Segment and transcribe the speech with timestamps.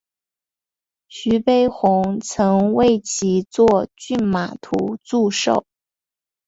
[1.09, 5.63] 徐悲鸿曾为其作骏马图祝寿。